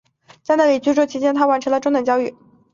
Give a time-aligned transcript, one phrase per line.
[0.41, 2.35] 在那里居住期间她完成了中等教育。